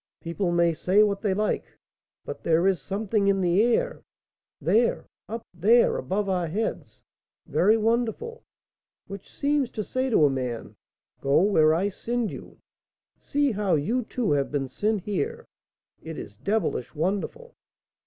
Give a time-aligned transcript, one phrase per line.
[0.19, 1.77] People may say what they like,
[2.25, 4.01] but there is something in the air,
[4.59, 7.03] there, up there, above our heads,
[7.45, 8.43] very wonderful;
[9.05, 10.75] which seems to say to a man,
[11.21, 12.57] 'Go where I send you.'
[13.19, 15.45] See how you two have been sent here.
[16.01, 17.53] It is devilish wonderful!"